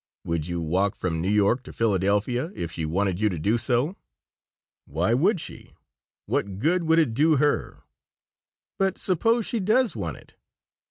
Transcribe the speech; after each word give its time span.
Would 0.23 0.47
you 0.47 0.61
walk 0.61 0.95
from 0.95 1.21
New 1.21 1.29
York 1.29 1.61
to 1.61 1.71
Philadelphia 1.71 2.51
if 2.55 2.71
she 2.71 2.87
wanted 2.87 3.19
you 3.19 3.29
to 3.29 3.37
do 3.37 3.55
so?" 3.59 3.95
"Why 4.85 5.13
should 5.13 5.39
she? 5.39 5.75
What 6.25 6.57
good 6.57 6.85
would 6.85 6.97
it 6.97 7.13
do 7.13 7.35
her?" 7.35 7.83
"But 8.79 8.97
suppose 8.97 9.45
she 9.45 9.59
does 9.59 9.95
want 9.95 10.17
it?" 10.17 10.33